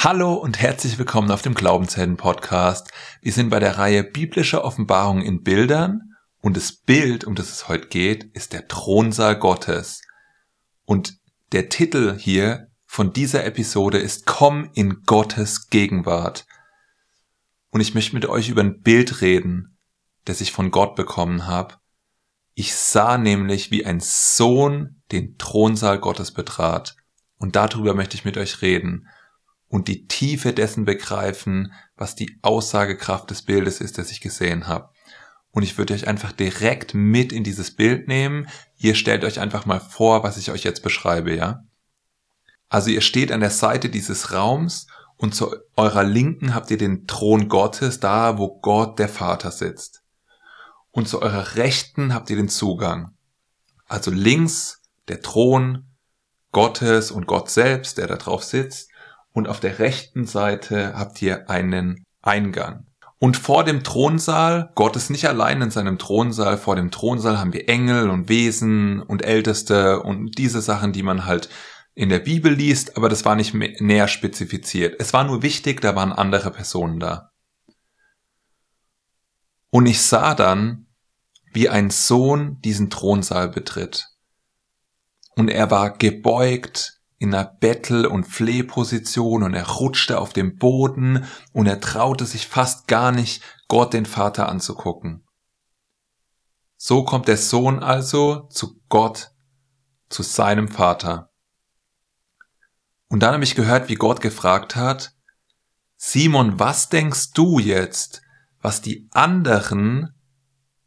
[0.00, 2.92] Hallo und herzlich willkommen auf dem Glaubenshelden Podcast.
[3.20, 7.66] Wir sind bei der Reihe biblische Offenbarungen in Bildern und das Bild, um das es
[7.66, 10.02] heute geht, ist der Thronsaal Gottes.
[10.84, 11.18] Und
[11.50, 16.46] der Titel hier von dieser Episode ist Komm in Gottes Gegenwart.
[17.70, 19.78] Und ich möchte mit euch über ein Bild reden,
[20.26, 21.74] das ich von Gott bekommen habe.
[22.54, 26.94] Ich sah nämlich, wie ein Sohn den Thronsaal Gottes betrat.
[27.36, 29.08] Und darüber möchte ich mit euch reden
[29.68, 34.90] und die Tiefe dessen begreifen, was die Aussagekraft des Bildes ist, das ich gesehen habe.
[35.50, 38.48] Und ich würde euch einfach direkt mit in dieses Bild nehmen.
[38.76, 41.64] Ihr stellt euch einfach mal vor, was ich euch jetzt beschreibe, ja?
[42.68, 44.86] Also ihr steht an der Seite dieses Raums
[45.16, 50.02] und zu eurer Linken habt ihr den Thron Gottes, da wo Gott der Vater sitzt.
[50.90, 53.16] Und zu eurer Rechten habt ihr den Zugang.
[53.86, 55.86] Also links der Thron
[56.52, 58.87] Gottes und Gott selbst, der da drauf sitzt
[59.32, 62.86] und auf der rechten Seite habt ihr einen Eingang.
[63.20, 67.52] Und vor dem Thronsaal, Gott ist nicht allein in seinem Thronsaal, vor dem Thronsaal haben
[67.52, 71.48] wir Engel und Wesen und Älteste und diese Sachen, die man halt
[71.94, 74.94] in der Bibel liest, aber das war nicht näher spezifiziert.
[75.00, 77.32] Es war nur wichtig, da waren andere Personen da.
[79.70, 80.86] Und ich sah dann,
[81.52, 84.06] wie ein Sohn diesen Thronsaal betritt.
[85.34, 91.24] Und er war gebeugt in einer Bettel- und Flehposition und er rutschte auf dem Boden
[91.52, 95.24] und er traute sich fast gar nicht, Gott den Vater anzugucken.
[96.76, 99.32] So kommt der Sohn also zu Gott,
[100.08, 101.32] zu seinem Vater.
[103.08, 105.12] Und dann habe ich gehört, wie Gott gefragt hat,
[105.96, 108.22] Simon, was denkst du jetzt,
[108.60, 110.14] was die anderen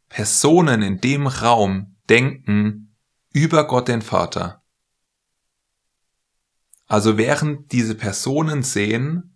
[0.08, 2.96] Personen in dem Raum denken
[3.32, 4.61] über Gott den Vater?
[6.92, 9.34] Also während diese Personen sehen,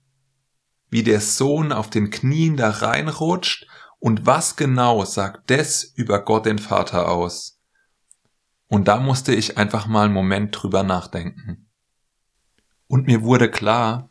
[0.91, 3.67] wie der Sohn auf den Knien da reinrutscht
[3.99, 7.59] und was genau sagt das über Gott den Vater aus?
[8.67, 11.67] Und da musste ich einfach mal einen Moment drüber nachdenken.
[12.89, 14.11] Und mir wurde klar,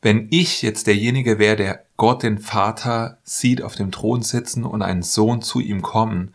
[0.00, 4.80] wenn ich jetzt derjenige wäre, der Gott den Vater sieht auf dem Thron sitzen und
[4.80, 6.34] einen Sohn zu ihm kommen,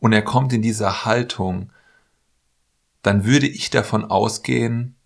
[0.00, 1.72] und er kommt in dieser Haltung,
[3.00, 4.96] dann würde ich davon ausgehen,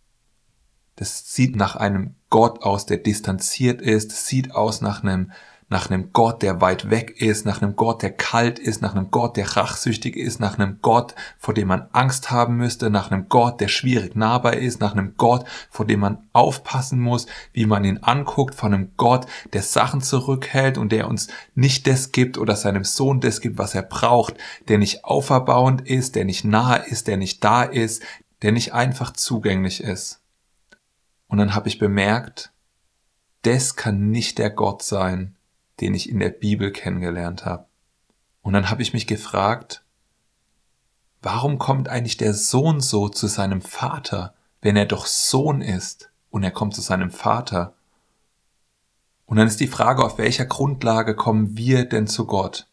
[0.97, 4.13] das sieht nach einem Gott aus, der distanziert ist.
[4.13, 5.33] Das sieht aus nach einem,
[5.69, 9.11] nach einem Gott, der weit weg ist, nach einem Gott, der kalt ist, nach einem
[9.11, 13.29] Gott, der rachsüchtig ist, nach einem Gott, vor dem man Angst haben müsste, nach einem
[13.29, 17.85] Gott, der schwierig nahbar ist, nach einem Gott, vor dem man aufpassen muss, wie man
[17.85, 22.55] ihn anguckt, von einem Gott, der Sachen zurückhält und der uns nicht das gibt oder
[22.55, 24.35] seinem Sohn das gibt, was er braucht,
[24.69, 28.03] der nicht auferbauend ist, der nicht nahe ist, der nicht da ist,
[28.43, 30.24] der nicht einfach zugänglich ist.
[31.35, 32.53] Und dann habe ich bemerkt,
[33.43, 35.35] das kann nicht der Gott sein,
[35.81, 37.67] den ich in der Bibel kennengelernt habe.
[38.43, 39.85] Und dann habe ich mich gefragt,
[41.23, 46.45] warum kommt eigentlich der Sohn so zu seinem Vater, wenn er doch Sohn ist und
[46.45, 47.75] er kommt zu seinem Vater?
[49.27, 52.69] Und dann ist die Frage, auf welcher Grundlage kommen wir denn zu Gott?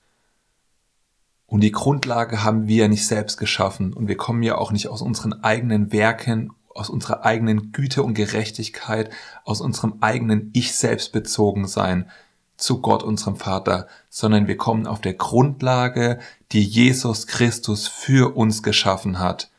[1.47, 4.87] Und die Grundlage haben wir ja nicht selbst geschaffen und wir kommen ja auch nicht
[4.87, 9.11] aus unseren eigenen Werken aus unserer eigenen Güte und Gerechtigkeit,
[9.43, 12.09] aus unserem eigenen Ich selbst bezogen sein
[12.57, 16.19] zu Gott, unserem Vater, sondern wir kommen auf der Grundlage,
[16.51, 19.49] die Jesus Christus für uns geschaffen hat.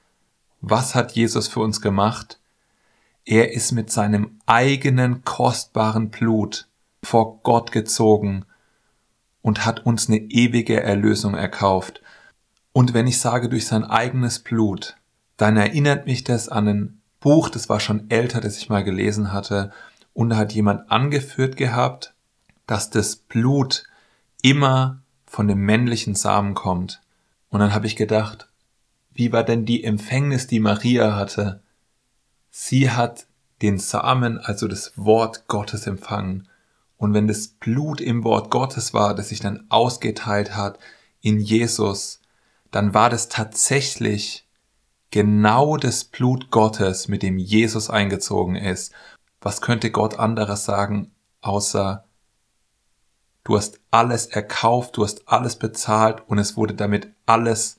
[0.60, 2.38] Was hat Jesus für uns gemacht?
[3.24, 6.68] Er ist mit seinem eigenen kostbaren Blut
[7.02, 8.44] vor Gott gezogen
[9.42, 12.00] und hat uns eine ewige Erlösung erkauft.
[12.72, 14.96] Und wenn ich sage durch sein eigenes Blut,
[15.36, 19.32] dann erinnert mich das an einen Buch, das war schon älter, das ich mal gelesen
[19.32, 19.72] hatte,
[20.12, 22.12] und da hat jemand angeführt gehabt,
[22.66, 23.84] dass das Blut
[24.42, 27.00] immer von dem männlichen Samen kommt.
[27.48, 28.48] Und dann habe ich gedacht,
[29.14, 31.62] wie war denn die Empfängnis, die Maria hatte?
[32.50, 33.26] Sie hat
[33.62, 36.48] den Samen, also das Wort Gottes empfangen.
[36.98, 40.78] Und wenn das Blut im Wort Gottes war, das sich dann ausgeteilt hat
[41.20, 42.20] in Jesus,
[42.70, 44.46] dann war das tatsächlich
[45.12, 48.92] genau das Blut Gottes, mit dem Jesus eingezogen ist.
[49.40, 51.12] Was könnte Gott anderes sagen,
[51.42, 52.04] außer
[53.44, 57.78] du hast alles erkauft, du hast alles bezahlt und es wurde damit alles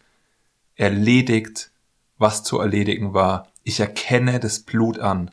[0.76, 1.72] erledigt,
[2.18, 3.48] was zu erledigen war.
[3.64, 5.32] Ich erkenne das Blut an.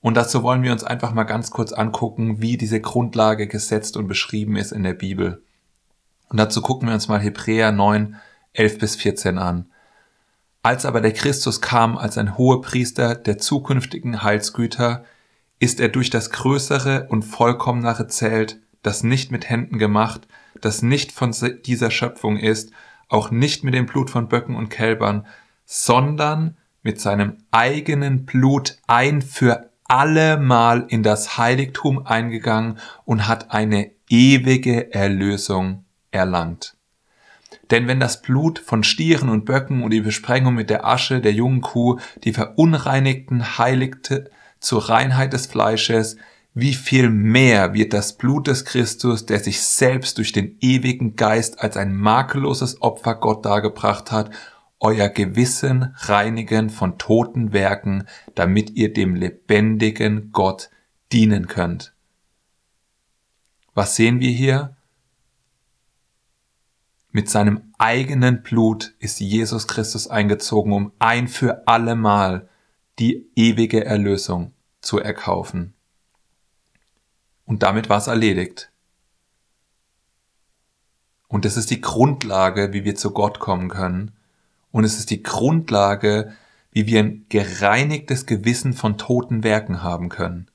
[0.00, 4.08] Und dazu wollen wir uns einfach mal ganz kurz angucken, wie diese Grundlage gesetzt und
[4.08, 5.42] beschrieben ist in der Bibel.
[6.28, 8.16] Und dazu gucken wir uns mal Hebräer 9,
[8.52, 9.70] 11 bis 14 an.
[10.66, 15.04] Als aber der Christus kam als ein Hohepriester der zukünftigen Heilsgüter,
[15.60, 20.26] ist er durch das größere und vollkommenere Zelt, das nicht mit Händen gemacht,
[20.60, 21.32] das nicht von
[21.64, 22.72] dieser Schöpfung ist,
[23.08, 25.24] auch nicht mit dem Blut von Böcken und Kälbern,
[25.66, 33.92] sondern mit seinem eigenen Blut ein für allemal in das Heiligtum eingegangen und hat eine
[34.08, 36.75] ewige Erlösung erlangt.
[37.70, 41.32] Denn wenn das Blut von Stieren und Böcken und die Besprengung mit der Asche der
[41.32, 44.30] jungen Kuh die Verunreinigten heiligte
[44.60, 46.16] zur Reinheit des Fleisches,
[46.54, 51.60] wie viel mehr wird das Blut des Christus, der sich selbst durch den ewigen Geist
[51.60, 54.30] als ein makelloses Opfer Gott dargebracht hat,
[54.80, 58.04] euer Gewissen reinigen von toten Werken,
[58.34, 60.70] damit ihr dem lebendigen Gott
[61.12, 61.94] dienen könnt.
[63.74, 64.75] Was sehen wir hier?
[67.16, 72.46] Mit seinem eigenen Blut ist Jesus Christus eingezogen, um ein für allemal
[72.98, 74.52] die ewige Erlösung
[74.82, 75.72] zu erkaufen.
[77.46, 78.70] Und damit war es erledigt.
[81.26, 84.12] Und es ist die Grundlage, wie wir zu Gott kommen können.
[84.70, 86.36] Und es ist die Grundlage,
[86.70, 90.50] wie wir ein gereinigtes Gewissen von toten Werken haben können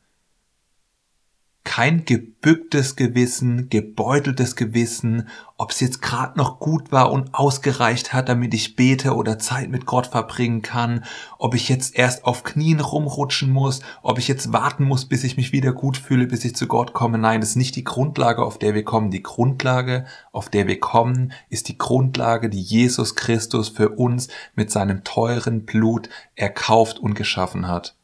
[1.64, 8.30] kein gebücktes Gewissen, gebeuteltes Gewissen, ob es jetzt gerade noch gut war und ausgereicht hat,
[8.30, 11.06] damit ich bete oder Zeit mit Gott verbringen kann,
[11.38, 15.38] ob ich jetzt erst auf Knien rumrutschen muss, ob ich jetzt warten muss, bis ich
[15.38, 17.20] mich wieder gut fühle, bis ich zu Gott komme.
[17.20, 19.12] Nein, das ist nicht die Grundlage, auf der wir kommen.
[19.12, 24.72] Die Grundlage, auf der wir kommen, ist die Grundlage, die Jesus Christus für uns mit
[24.72, 27.96] seinem teuren Blut erkauft und geschaffen hat.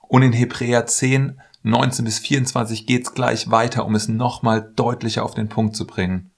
[0.00, 5.34] Und in Hebräer 10 19 bis 24 geht's gleich weiter, um es nochmal deutlicher auf
[5.34, 6.30] den Punkt zu bringen.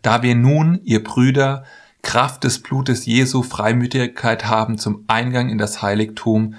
[0.00, 1.64] Da wir nun, ihr Brüder,
[2.02, 6.54] Kraft des Blutes Jesu Freimütigkeit haben zum Eingang in das Heiligtum,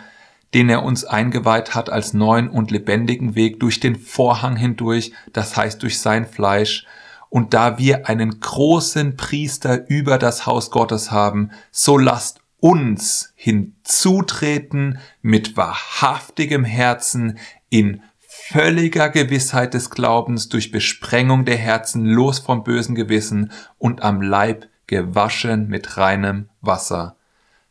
[0.53, 5.57] den er uns eingeweiht hat als neuen und lebendigen Weg durch den Vorhang hindurch, das
[5.57, 6.85] heißt durch sein Fleisch,
[7.29, 14.99] und da wir einen großen Priester über das Haus Gottes haben, so lasst uns hinzutreten
[15.21, 17.37] mit wahrhaftigem Herzen
[17.69, 24.21] in völliger Gewissheit des Glaubens durch Besprengung der Herzen los vom bösen Gewissen und am
[24.21, 27.15] Leib gewaschen mit reinem Wasser.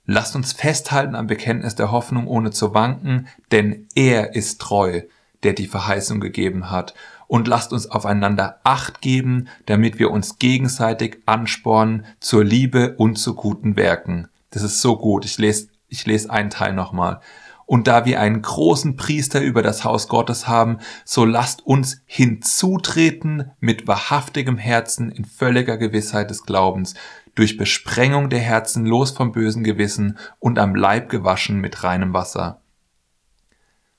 [0.07, 5.03] Lasst uns festhalten am Bekenntnis der Hoffnung ohne zu wanken, denn er ist treu,
[5.43, 6.95] der die Verheißung gegeben hat.
[7.27, 13.35] Und lasst uns aufeinander Acht geben, damit wir uns gegenseitig anspornen zur Liebe und zu
[13.35, 14.29] guten Werken.
[14.51, 15.25] Das ist so gut.
[15.25, 17.21] Ich lese, ich lese einen Teil nochmal.
[17.67, 23.51] Und da wir einen großen Priester über das Haus Gottes haben, so lasst uns hinzutreten
[23.61, 26.95] mit wahrhaftigem Herzen in völliger Gewissheit des Glaubens,
[27.35, 32.63] durch Besprengung der Herzen los vom bösen Gewissen und am Leib gewaschen mit reinem Wasser.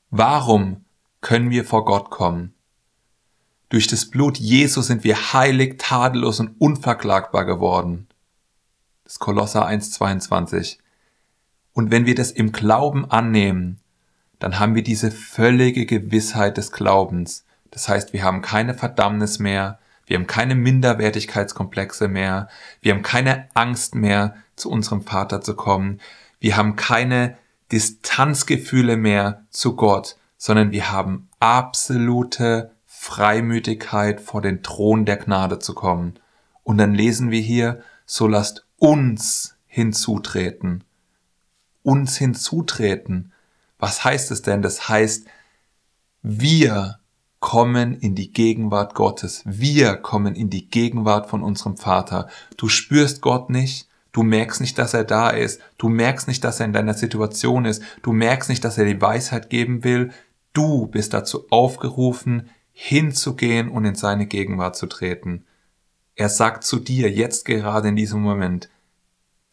[0.09, 0.83] Warum
[1.21, 2.55] können wir vor Gott kommen?
[3.69, 8.08] Durch das Blut Jesu sind wir heilig, tadellos und unverklagbar geworden.
[9.09, 10.77] Das Kolosser 1,22.
[11.73, 13.79] Und wenn wir das im Glauben annehmen,
[14.37, 17.43] dann haben wir diese völlige Gewissheit des Glaubens.
[17.71, 22.49] Das heißt, wir haben keine Verdammnis mehr, wir haben keine Minderwertigkeitskomplexe mehr,
[22.81, 25.99] wir haben keine Angst mehr, zu unserem Vater zu kommen,
[26.39, 27.35] wir haben keine
[27.71, 35.73] Distanzgefühle mehr zu Gott, sondern wir haben absolute Freimütigkeit vor den Thron der Gnade zu
[35.73, 36.19] kommen.
[36.61, 40.83] Und dann lesen wir hier, so lasst uns hinzutreten.
[41.83, 43.31] Uns hinzutreten.
[43.77, 44.61] Was heißt es denn?
[44.61, 45.25] Das heißt,
[46.21, 46.99] wir
[47.39, 49.43] kommen in die Gegenwart Gottes.
[49.45, 52.27] Wir kommen in die Gegenwart von unserem Vater.
[52.57, 53.87] Du spürst Gott nicht.
[54.11, 55.61] Du merkst nicht, dass er da ist.
[55.77, 57.81] Du merkst nicht, dass er in deiner Situation ist.
[58.01, 60.11] Du merkst nicht, dass er die Weisheit geben will.
[60.51, 65.45] Du bist dazu aufgerufen, hinzugehen und in seine Gegenwart zu treten.
[66.19, 68.69] Er sagt zu dir jetzt gerade in diesem Moment,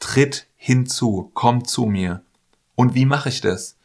[0.01, 2.25] tritt hinzu, komm zu mir.
[2.75, 3.79] Und wie mache ich das?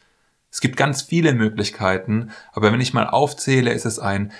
[0.50, 4.32] Es gibt ganz viele Möglichkeiten, aber wenn ich mal aufzähle, ist es ein,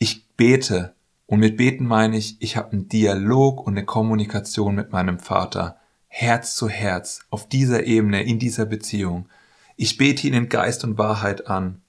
[0.00, 0.96] ich bete.
[1.26, 5.78] Und mit beten meine ich, ich habe einen Dialog und eine Kommunikation mit meinem Vater.
[6.08, 9.28] Herz zu Herz, auf dieser Ebene, in dieser Beziehung.
[9.76, 11.82] Ich bete ihn in Geist und Wahrheit an.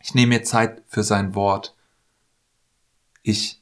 [0.00, 1.74] Ich nehme mir Zeit für sein Wort.
[3.24, 3.60] Ich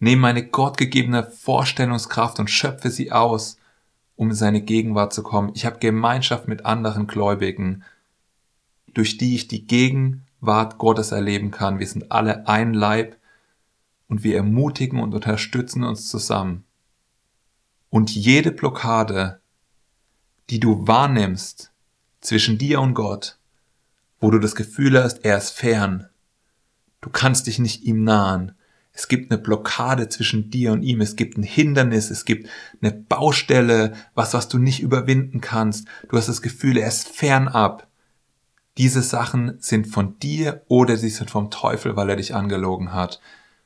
[0.00, 3.58] nehme meine gottgegebene Vorstellungskraft und schöpfe sie aus,
[4.16, 5.52] um in seine Gegenwart zu kommen.
[5.54, 7.84] Ich habe Gemeinschaft mit anderen Gläubigen,
[8.92, 11.78] durch die ich die Gegenwart Gottes erleben kann.
[11.78, 13.16] Wir sind alle ein Leib
[14.08, 16.64] und wir ermutigen und unterstützen uns zusammen.
[17.90, 19.40] Und jede Blockade,
[20.48, 21.72] die du wahrnimmst
[22.20, 23.38] zwischen dir und Gott,
[24.18, 26.08] wo du das Gefühl hast, er ist fern.
[27.00, 28.52] Du kannst dich nicht ihm nahen.
[29.00, 31.00] Es gibt eine Blockade zwischen dir und ihm.
[31.00, 32.10] Es gibt ein Hindernis.
[32.10, 32.50] Es gibt
[32.82, 35.88] eine Baustelle, was, was du nicht überwinden kannst.
[36.10, 37.86] Du hast das Gefühl, er ist fernab.
[38.76, 43.22] Diese Sachen sind von dir oder sie sind vom Teufel, weil er dich angelogen hat.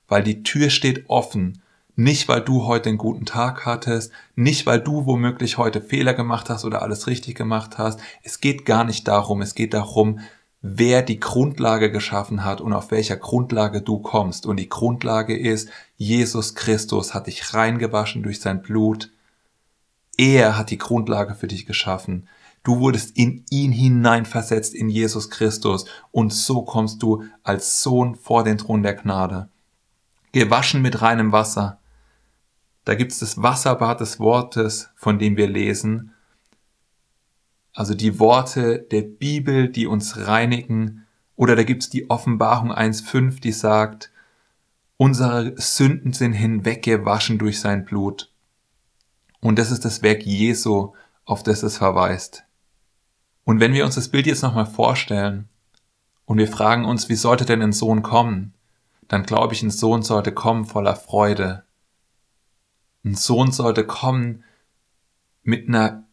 [0.06, 1.60] Weil die Tür steht offen.
[1.96, 6.48] Nicht, weil du heute einen guten Tag hattest, nicht, weil du womöglich heute Fehler gemacht
[6.48, 7.98] hast oder alles richtig gemacht hast.
[8.22, 9.42] Es geht gar nicht darum.
[9.42, 10.20] Es geht darum,
[10.66, 14.46] wer die Grundlage geschaffen hat und auf welcher Grundlage du kommst.
[14.46, 15.68] Und die Grundlage ist,
[15.98, 19.10] Jesus Christus hat dich reingewaschen durch sein Blut.
[20.16, 22.28] Er hat die Grundlage für dich geschaffen.
[22.62, 25.84] Du wurdest in ihn hineinversetzt, in Jesus Christus.
[26.12, 29.50] Und so kommst du als Sohn vor den Thron der Gnade.
[30.32, 31.78] Gewaschen mit reinem Wasser.
[32.86, 36.13] Da gibt es das Wasserbad des Wortes, von dem wir lesen.
[37.74, 41.06] Also die Worte der Bibel, die uns reinigen.
[41.36, 44.12] Oder da gibt's die Offenbarung 1.5, die sagt,
[44.96, 48.30] unsere Sünden sind hinweggewaschen durch sein Blut.
[49.40, 50.92] Und das ist das Werk Jesu,
[51.24, 52.44] auf das es verweist.
[53.42, 55.48] Und wenn wir uns das Bild jetzt nochmal vorstellen
[56.24, 58.54] und wir fragen uns, wie sollte denn ein Sohn kommen,
[59.08, 61.64] dann glaube ich, ein Sohn sollte kommen voller Freude.
[63.04, 64.44] Ein Sohn sollte kommen
[65.42, 66.03] mit einer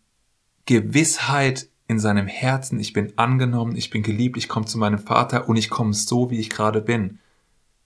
[0.65, 5.50] Gewissheit in seinem Herzen, ich bin angenommen, ich bin geliebt, ich komme zu meinem Vater
[5.50, 7.20] und ich komme so, wie ich gerade bin.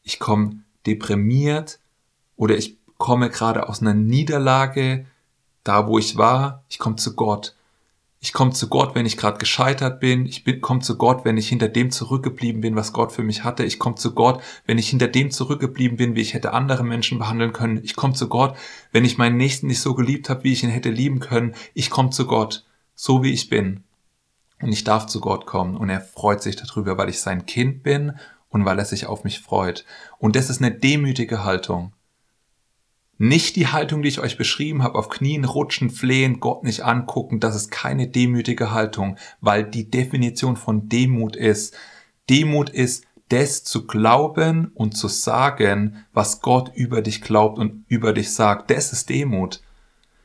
[0.04, 1.80] Ich komme deprimiert
[2.36, 5.06] oder ich komme gerade aus einer Niederlage,
[5.64, 7.55] da wo ich war, ich komme zu Gott.
[8.26, 10.26] Ich komme zu Gott, wenn ich gerade gescheitert bin.
[10.26, 13.64] Ich komme zu Gott, wenn ich hinter dem zurückgeblieben bin, was Gott für mich hatte.
[13.64, 17.20] Ich komme zu Gott, wenn ich hinter dem zurückgeblieben bin, wie ich hätte andere Menschen
[17.20, 17.82] behandeln können.
[17.84, 18.58] Ich komme zu Gott,
[18.92, 21.54] wenn ich meinen Nächsten nicht so geliebt habe, wie ich ihn hätte lieben können.
[21.76, 22.66] Ich komme zu Gott
[22.96, 23.84] so wie ich bin.
[24.60, 27.84] Und ich darf zu Gott kommen und er freut sich darüber, weil ich sein Kind
[27.84, 28.14] bin
[28.50, 29.86] und weil er sich auf mich freut.
[30.18, 31.94] Und das ist eine demütige Haltung.
[33.18, 37.40] Nicht die Haltung, die ich euch beschrieben habe, auf Knien rutschen, flehen, Gott nicht angucken,
[37.40, 41.76] das ist keine demütige Haltung, weil die Definition von Demut ist,
[42.30, 48.14] Demut ist, das zu glauben und zu sagen, was Gott über dich glaubt und über
[48.14, 48.70] dich sagt.
[48.70, 49.62] Das ist Demut.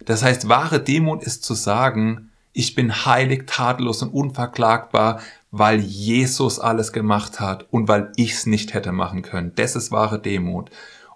[0.04, 5.20] Das heißt, wahre Demut ist zu sagen, ich bin heilig, tadellos und unverklagbar,
[5.50, 9.52] weil Jesus alles gemacht hat und weil ich's nicht hätte machen können.
[9.54, 10.70] Das ist wahre Demut.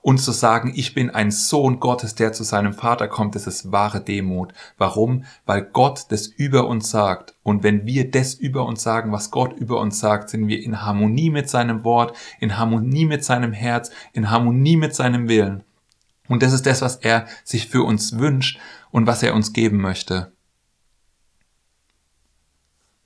[0.04, 3.72] Und zu sagen, ich bin ein Sohn Gottes, der zu seinem Vater kommt, das ist
[3.72, 4.52] wahre Demut.
[4.76, 5.24] Warum?
[5.46, 7.34] Weil Gott das über uns sagt.
[7.42, 10.82] Und wenn wir das über uns sagen, was Gott über uns sagt, sind wir in
[10.82, 15.64] Harmonie mit seinem Wort, in Harmonie mit seinem Herz, in Harmonie mit seinem Willen.
[16.28, 18.58] Und das ist das, was er sich für uns wünscht
[18.90, 20.32] und was er uns geben möchte.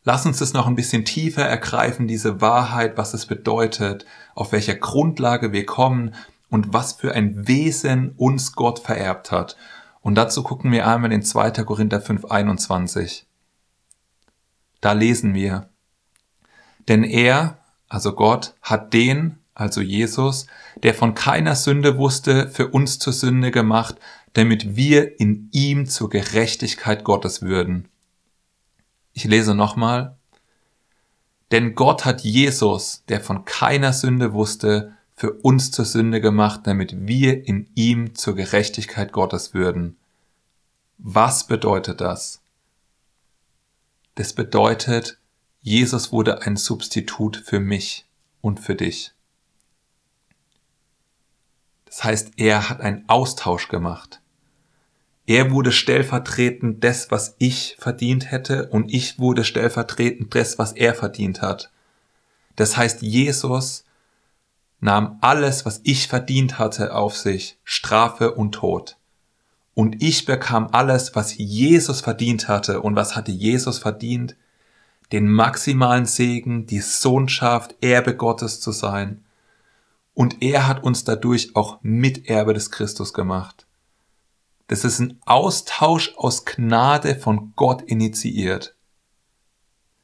[0.03, 4.75] Lass uns das noch ein bisschen tiefer ergreifen, diese Wahrheit, was es bedeutet, auf welcher
[4.75, 6.17] Grundlage wir kommen
[6.51, 9.57] und was für ein Wesen uns Gott vererbt hat.
[10.01, 11.51] Und dazu gucken wir einmal in 2.
[11.65, 13.27] Korinther 5, 21.
[14.81, 15.69] Da lesen wir,
[16.89, 20.47] denn er, also Gott, hat den, also Jesus,
[20.83, 23.97] der von keiner Sünde wusste, für uns zur Sünde gemacht,
[24.35, 27.89] damit wir in ihm zur Gerechtigkeit Gottes würden.
[29.13, 30.17] Ich lese nochmal.
[31.51, 37.09] Denn Gott hat Jesus, der von keiner Sünde wusste, für uns zur Sünde gemacht, damit
[37.09, 39.97] wir in ihm zur Gerechtigkeit Gottes würden.
[40.97, 42.41] Was bedeutet das?
[44.15, 45.19] Das bedeutet,
[45.61, 48.07] Jesus wurde ein Substitut für mich
[48.43, 49.13] und für dich.
[51.87, 54.21] Das heißt, er hat einen Austausch gemacht.
[55.27, 60.95] Er wurde stellvertretend des, was ich verdient hätte, und ich wurde stellvertretend des, was er
[60.95, 61.73] verdient hat.
[62.55, 63.83] Das heißt, Jesus
[64.81, 68.97] nahm alles, was ich verdient hatte, auf sich, Strafe und Tod.
[69.75, 72.81] Und ich bekam alles, was Jesus verdient hatte.
[72.83, 74.37] Und was hatte Jesus verdient?
[75.13, 79.25] Den maximalen Segen, die Sohnschaft, Erbe Gottes zu sein.
[80.15, 83.69] Und er hat uns dadurch auch Miterbe des Christus gemacht.
[84.67, 88.75] Das ist ein Austausch aus Gnade von Gott initiiert.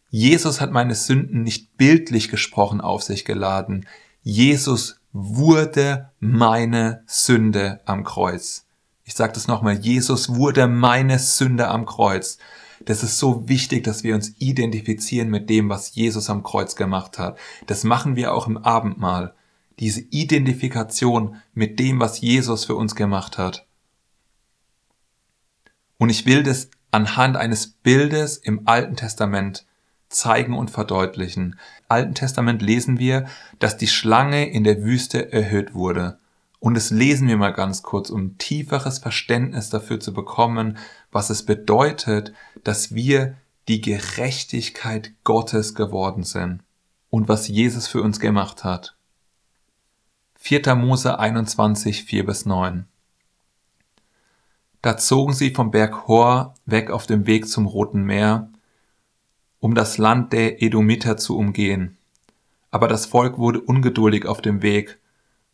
[0.08, 3.86] Jesus hat meine Sünden nicht bildlich gesprochen auf sich geladen.
[4.26, 8.64] Jesus wurde meine Sünde am Kreuz.
[9.04, 12.38] Ich sage das nochmal, Jesus wurde meine Sünde am Kreuz.
[12.86, 17.18] Das ist so wichtig, dass wir uns identifizieren mit dem, was Jesus am Kreuz gemacht
[17.18, 17.38] hat.
[17.66, 19.34] Das machen wir auch im Abendmahl.
[19.78, 23.66] Diese Identifikation mit dem, was Jesus für uns gemacht hat.
[25.98, 29.66] Und ich will das anhand eines Bildes im Alten Testament
[30.14, 31.52] zeigen und verdeutlichen.
[31.52, 33.26] Im Alten Testament lesen wir,
[33.58, 36.18] dass die Schlange in der Wüste erhöht wurde.
[36.60, 40.78] Und das lesen wir mal ganz kurz, um tieferes Verständnis dafür zu bekommen,
[41.12, 43.36] was es bedeutet, dass wir
[43.68, 46.62] die Gerechtigkeit Gottes geworden sind
[47.10, 48.96] und was Jesus für uns gemacht hat.
[50.36, 50.74] 4.
[50.74, 52.86] Mose 21, 4 bis 9.
[54.82, 58.50] Da zogen sie vom Berg Hor weg auf dem Weg zum Roten Meer,
[59.64, 61.96] um das Land der Edomiter zu umgehen.
[62.70, 64.98] Aber das Volk wurde ungeduldig auf dem Weg,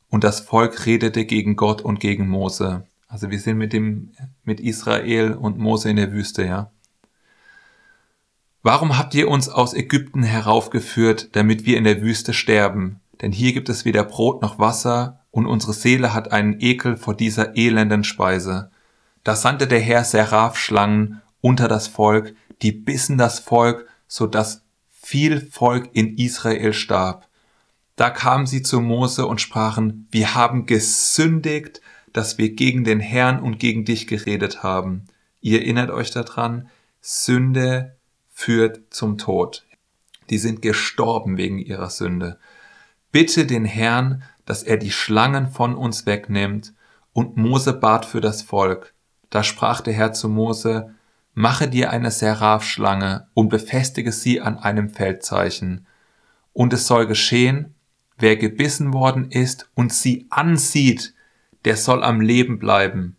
[0.09, 2.83] und das Volk redete gegen Gott und gegen Mose.
[3.07, 4.11] Also wir sind mit dem,
[4.43, 6.73] mit Israel und Mose in der Wüste, ja.
[8.65, 12.99] Warum habt ihr uns aus Ägypten heraufgeführt, damit wir in der Wüste sterben?
[13.23, 17.15] Denn hier gibt es weder Brot noch Wasser, und unsere Seele hat einen Ekel vor
[17.15, 18.73] dieser elenden Speise.
[19.23, 25.41] Da sandte der Herr Seraph-Schlangen unter das Volk, die bissen das Volk, so dass viel
[25.41, 27.29] Volk in Israel starb.
[27.95, 31.81] Da kamen sie zu Mose und sprachen, wir haben gesündigt,
[32.13, 35.05] dass wir gegen den Herrn und gegen dich geredet haben.
[35.41, 36.69] Ihr erinnert euch daran,
[37.01, 37.97] Sünde
[38.33, 39.65] führt zum Tod.
[40.29, 42.39] Die sind gestorben wegen ihrer Sünde.
[43.13, 46.75] Bitte den Herrn, dass er die Schlangen von uns wegnimmt.
[47.13, 48.93] Und Mose bat für das Volk.
[49.31, 50.95] Da sprach der Herr zu Mose,
[51.41, 55.87] Mache dir eine Seraph-Schlange und befestige sie an einem Feldzeichen.
[56.53, 57.75] Und es soll geschehen,
[58.19, 61.15] wer gebissen worden ist und sie ansieht,
[61.65, 63.17] der soll am Leben bleiben.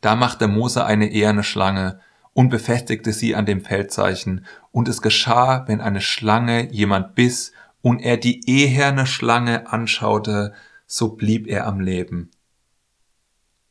[0.00, 2.00] Da machte Mose eine eherne Schlange
[2.32, 4.46] und befestigte sie an dem Feldzeichen.
[4.72, 7.52] Und es geschah, wenn eine Schlange jemand biss
[7.82, 10.54] und er die eherne Schlange anschaute,
[10.86, 12.30] so blieb er am Leben.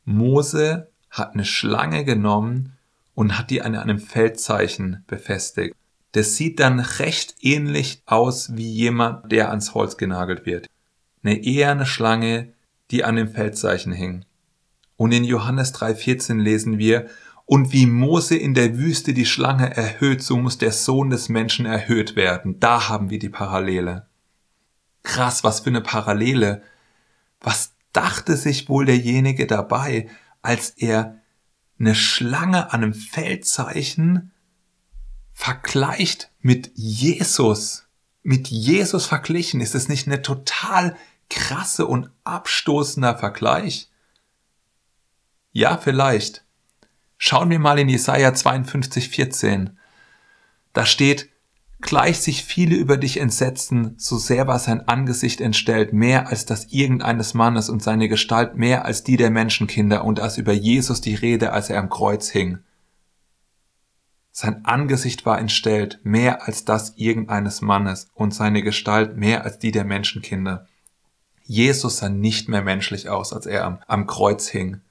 [0.04, 2.75] Mose hat eine Schlange genommen
[3.16, 5.76] und hat die an einem Feldzeichen befestigt.
[6.12, 10.68] Das sieht dann recht ähnlich aus wie jemand, der ans Holz genagelt wird.
[11.24, 12.54] Eine eherne Schlange,
[12.92, 14.26] die an dem Feldzeichen hing.
[14.98, 17.08] Und in Johannes 3,14 lesen wir,
[17.48, 21.66] und wie Mose in der Wüste die Schlange erhöht, so muss der Sohn des Menschen
[21.66, 22.60] erhöht werden.
[22.60, 24.08] Da haben wir die Parallele.
[25.04, 26.64] Krass, was für eine Parallele.
[27.42, 30.10] Was dachte sich wohl derjenige dabei,
[30.42, 31.22] als er
[31.80, 34.32] eine Schlange an einem Feldzeichen
[35.34, 37.88] vergleicht mit Jesus,
[38.24, 40.96] mit Jesus verglichen, ist es nicht eine total
[41.30, 43.90] krasse und abstoßender Vergleich?
[45.52, 46.44] Ja, vielleicht.
[47.18, 49.78] Schauen wir mal in Jesaja 52, 14.
[50.74, 51.30] Da steht,
[51.86, 56.74] Gleich sich viele über dich entsetzen, so sehr war sein Angesicht entstellt, mehr als das
[56.74, 61.14] irgendeines Mannes und seine Gestalt mehr als die der Menschenkinder und als über Jesus die
[61.14, 62.58] Rede, als er am Kreuz hing.
[64.32, 69.72] Sein Angesicht war entstellt, mehr als das irgendeines Mannes und seine Gestalt mehr als die
[69.72, 70.66] der Menschenkinder.
[71.44, 74.82] Jesus sah nicht mehr menschlich aus, als er am, am Kreuz hing.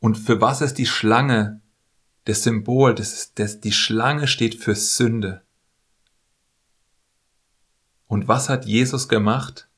[0.00, 1.60] Und für was ist die Schlange
[2.24, 5.42] das Symbol, das, das, die Schlange steht für Sünde.
[8.06, 9.68] Und was hat Jesus gemacht?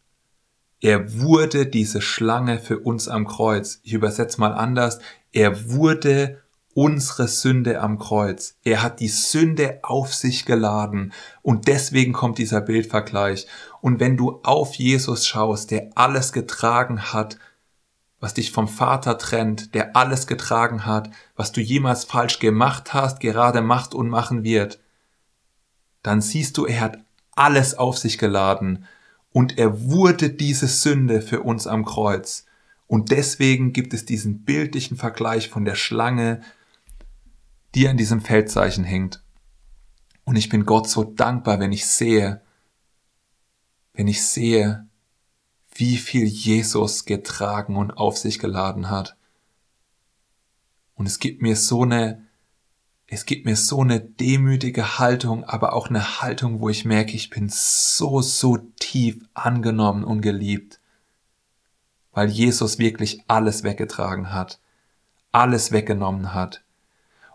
[0.80, 3.80] Er wurde diese Schlange für uns am Kreuz.
[3.82, 4.98] Ich übersetze mal anders.
[5.32, 6.42] Er wurde
[6.74, 8.58] unsere Sünde am Kreuz.
[8.62, 11.14] Er hat die Sünde auf sich geladen.
[11.40, 13.46] Und deswegen kommt dieser Bildvergleich.
[13.80, 17.38] Und wenn du auf Jesus schaust, der alles getragen hat,
[18.20, 23.20] was dich vom Vater trennt, der alles getragen hat, was du jemals falsch gemacht hast,
[23.20, 24.80] gerade macht und machen wird,
[26.02, 26.98] dann siehst du, er hat
[27.32, 28.86] alles auf sich geladen
[29.32, 32.46] und er wurde diese Sünde für uns am Kreuz.
[32.86, 36.40] Und deswegen gibt es diesen bildlichen Vergleich von der Schlange,
[37.74, 39.22] die an diesem Feldzeichen hängt.
[40.24, 42.40] Und ich bin Gott so dankbar, wenn ich sehe,
[43.92, 44.85] wenn ich sehe,
[45.78, 49.16] wie viel Jesus getragen und auf sich geladen hat.
[50.94, 52.24] Und es gibt mir so eine,
[53.06, 57.30] es gibt mir so eine demütige Haltung, aber auch eine Haltung, wo ich merke, ich
[57.30, 60.80] bin so, so tief angenommen und geliebt,
[62.12, 64.58] weil Jesus wirklich alles weggetragen hat,
[65.32, 66.62] alles weggenommen hat.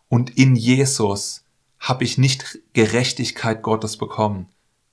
[0.10, 1.46] Und in Jesus
[1.80, 4.48] habe ich nicht Gerechtigkeit Gottes bekommen.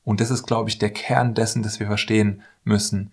[0.05, 3.13] Und das ist, glaube ich, der Kern dessen, das wir verstehen müssen.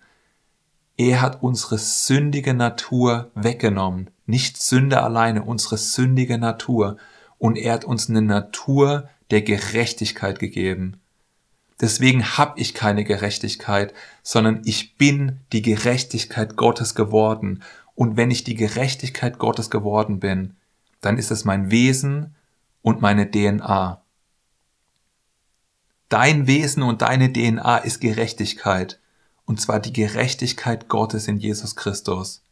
[0.96, 4.10] Er hat unsere sündige Natur weggenommen.
[4.24, 6.96] Nicht Sünde alleine, unsere sündige Natur.
[7.38, 11.00] Und er hat uns eine Natur der Gerechtigkeit gegeben.
[11.80, 17.62] Deswegen habe ich keine Gerechtigkeit, sondern ich bin die Gerechtigkeit Gottes geworden.
[17.94, 20.56] Und wenn ich die Gerechtigkeit Gottes geworden bin,
[21.02, 22.34] dann ist es mein Wesen
[22.80, 24.00] und meine DNA.
[26.08, 28.98] Dein Wesen und deine DNA ist Gerechtigkeit.
[29.46, 32.42] Und zwar die Gerechtigkeit Gottes in Jesus Christus.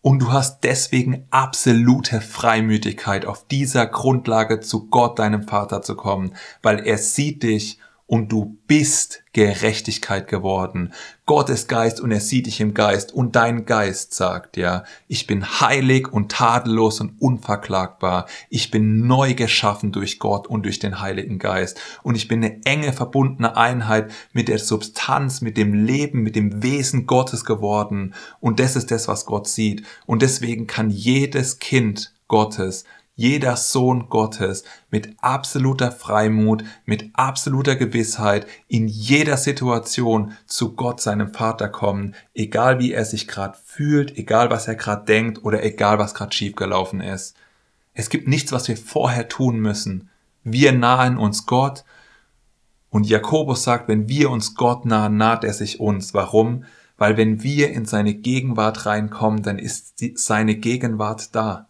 [0.00, 6.34] Und du hast deswegen absolute Freimütigkeit, auf dieser Grundlage zu Gott, deinem Vater, zu kommen,
[6.62, 10.94] weil er sieht dich und du bist Gerechtigkeit geworden.
[11.26, 15.26] Gott ist Geist und er sieht dich im Geist und dein Geist sagt, ja, ich
[15.26, 18.26] bin heilig und tadellos und unverklagbar.
[18.48, 22.64] Ich bin neu geschaffen durch Gott und durch den Heiligen Geist und ich bin eine
[22.64, 28.58] enge verbundene Einheit mit der Substanz, mit dem Leben, mit dem Wesen Gottes geworden und
[28.58, 32.84] das ist das, was Gott sieht und deswegen kann jedes Kind Gottes
[33.18, 41.34] jeder Sohn Gottes mit absoluter Freimut, mit absoluter Gewissheit in jeder Situation zu Gott, seinem
[41.34, 45.98] Vater kommen, egal wie er sich gerade fühlt, egal was er gerade denkt oder egal
[45.98, 47.36] was gerade schiefgelaufen ist.
[47.92, 50.10] Es gibt nichts, was wir vorher tun müssen.
[50.44, 51.82] Wir nahen uns Gott
[52.88, 56.14] und Jakobus sagt, wenn wir uns Gott nahen, naht er sich uns.
[56.14, 56.66] Warum?
[56.96, 61.67] Weil wenn wir in seine Gegenwart reinkommen, dann ist seine Gegenwart da.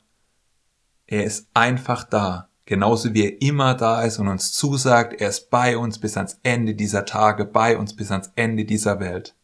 [1.10, 5.48] Er ist einfach da, genauso wie er immer da ist und uns zusagt, er ist
[5.48, 9.34] bei uns bis ans Ende dieser Tage, bei uns bis ans Ende dieser Welt.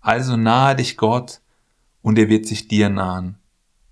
[0.00, 1.40] Also nahe dich Gott
[2.02, 3.36] und er wird sich dir nahen.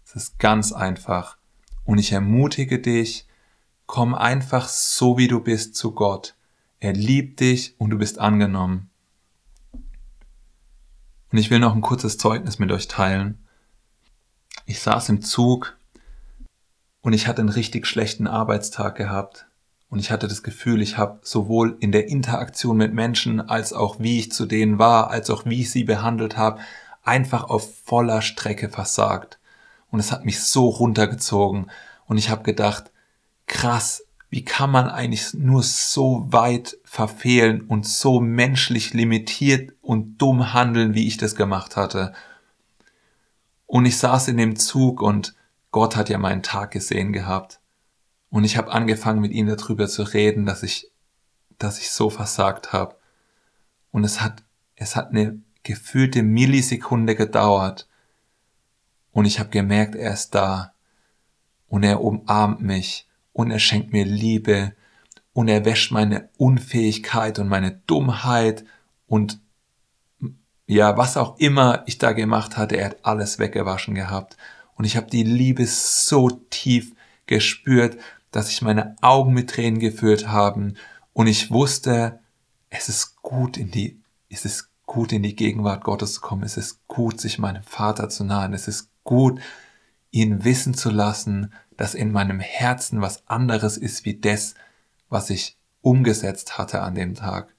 [0.05, 1.37] Es ist ganz einfach.
[1.85, 3.27] Und ich ermutige dich,
[3.87, 6.37] komm einfach so wie du bist zu Gott.
[6.79, 8.89] Er liebt dich und du bist angenommen.
[11.33, 13.45] Und ich will noch ein kurzes Zeugnis mit euch teilen.
[14.65, 15.77] Ich saß im Zug
[17.07, 19.47] und ich hatte einen richtig schlechten Arbeitstag gehabt.
[19.89, 24.01] Und ich hatte das Gefühl, ich habe sowohl in der Interaktion mit Menschen, als auch
[24.01, 26.59] wie ich zu denen war, als auch wie ich sie behandelt habe,
[27.05, 29.39] einfach auf voller Strecke versagt.
[29.93, 31.71] Und es hat mich so runtergezogen.
[32.07, 32.91] Und ich habe gedacht,
[33.47, 40.53] krass, wie kann man eigentlich nur so weit verfehlen und so menschlich limitiert und dumm
[40.53, 42.15] handeln, wie ich das gemacht hatte.
[43.65, 45.37] Und ich saß in dem Zug und
[45.71, 47.61] Gott hat ja meinen Tag gesehen gehabt.
[48.31, 50.91] Und ich habe angefangen mit ihm darüber zu reden, dass ich,
[51.59, 52.97] dass ich so versagt habe.
[53.91, 54.43] Und es hat,
[54.75, 57.89] es hat eine gefühlte Millisekunde gedauert.
[59.13, 60.75] Und ich habe gemerkt, er ist da.
[61.69, 63.09] Und er umarmt mich.
[63.33, 64.75] Und er schenkt mir Liebe.
[65.33, 68.65] Und er wäscht meine Unfähigkeit und meine Dummheit
[69.07, 69.41] und
[70.67, 74.37] ja, was auch immer ich da gemacht hatte, er hat alles weggewaschen gehabt.
[74.77, 76.95] Und ich habe die Liebe so tief
[77.27, 77.99] gespürt,
[78.31, 80.75] dass ich meine Augen mit Tränen geführt haben
[81.13, 82.21] und ich wusste,
[82.71, 86.43] es ist gut in die, es ist gut in die Gegenwart Gottes zu kommen.
[86.43, 88.55] Es ist gut, sich meinem Vater zu nahen.
[88.55, 89.41] Es ist gut,
[90.11, 94.55] ihn wissen zu lassen, dass in meinem Herzen was anderes ist wie das,
[95.09, 97.55] was ich umgesetzt hatte an dem Tag.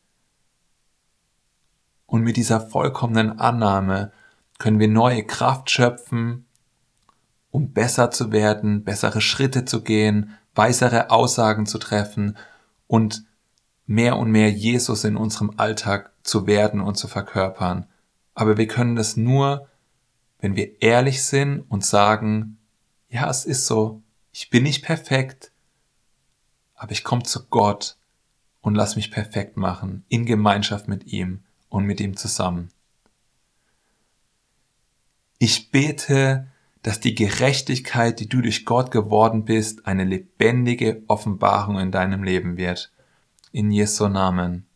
[2.07, 4.11] Und mit dieser vollkommenen Annahme
[4.57, 6.46] können wir neue Kraft schöpfen,
[7.51, 12.37] um besser zu werden, bessere Schritte zu gehen, weisere Aussagen zu treffen
[12.87, 13.25] und
[13.85, 17.87] mehr und mehr Jesus in unserem Alltag zu werden und zu verkörpern.
[18.33, 19.67] Aber wir können das nur,
[20.39, 22.57] wenn wir ehrlich sind und sagen,
[23.09, 25.51] ja, es ist so, ich bin nicht perfekt,
[26.75, 27.97] aber ich komme zu Gott
[28.61, 32.69] und lass mich perfekt machen, in Gemeinschaft mit ihm und mit ihm zusammen.
[35.39, 36.47] Ich bete,
[36.87, 42.55] dass die Gerechtigkeit, die du durch Gott geworden bist, eine lebendige Offenbarung in deinem Leben
[42.55, 42.93] wird.
[43.51, 44.67] In Jesu Namen.